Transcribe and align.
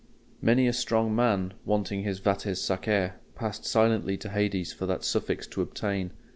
Many 0.41 0.67
a 0.67 0.73
strong 0.73 1.15
man, 1.15 1.53
wanting 1.63 2.01
his 2.01 2.17
vates 2.17 2.59
sacer, 2.59 3.17
passed 3.35 3.65
silently 3.65 4.17
to 4.17 4.29
Hades 4.29 4.73
for 4.73 4.87
that 4.87 5.03
suffix 5.03 5.45
to 5.45 5.61
obtain. 5.61 6.09